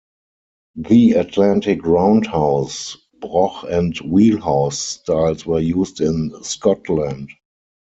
The 0.77 1.11
Atlantic 1.11 1.85
roundhouse, 1.85 2.97
Broch 3.19 3.71
and 3.71 3.95
Wheelhouse 3.99 4.79
styles 4.79 5.45
were 5.45 5.59
used 5.59 6.01
in 6.01 6.33
Scotland. 6.43 7.29